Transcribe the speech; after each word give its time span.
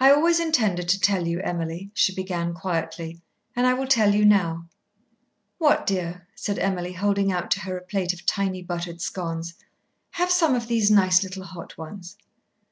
"I 0.00 0.10
always 0.10 0.40
intended 0.40 0.88
to 0.88 0.98
tell 1.00 1.28
you, 1.28 1.38
Emily," 1.40 1.92
she 1.94 2.12
began 2.12 2.52
quietly, 2.52 3.20
"and 3.54 3.64
I 3.64 3.74
will 3.74 3.86
tell 3.86 4.12
you 4.12 4.24
now." 4.24 4.66
"What, 5.58 5.86
dear?" 5.86 6.26
said 6.34 6.58
Emily, 6.58 6.94
holding 6.94 7.30
out 7.30 7.52
to 7.52 7.60
her 7.60 7.76
a 7.78 7.84
plate 7.84 8.12
of 8.12 8.26
tiny 8.26 8.60
buttered 8.60 9.00
scones. 9.00 9.54
"Have 10.10 10.32
some 10.32 10.56
of 10.56 10.66
these 10.66 10.90
nice, 10.90 11.22
little 11.22 11.44
hot 11.44 11.78
ones." 11.78 12.16